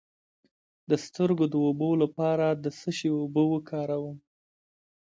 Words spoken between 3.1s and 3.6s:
اوبه